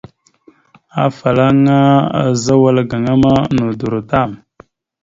[1.03, 1.77] Afalaŋa
[2.21, 4.31] azza wal gaŋa ma nodoró tam.